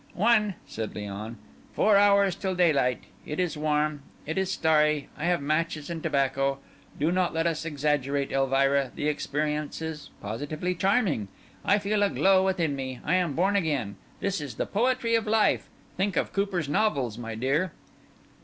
[0.15, 1.35] "One," said Léon.
[1.73, 3.03] "Four hours till daylight.
[3.23, 6.57] It is warm; it is starry; I have matches and tobacco.
[6.99, 11.27] Do not let us exaggerate, Elvira—the experience is positively charming.
[11.63, 13.95] I feel a glow within me; I am born again.
[14.21, 15.69] This is the poetry of life.
[15.97, 17.71] Think of Cooper's novels, my dear."